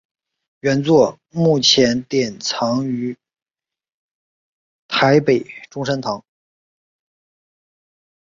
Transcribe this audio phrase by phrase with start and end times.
[0.61, 3.15] 原作目前典藏于
[4.87, 6.25] 台北中山堂。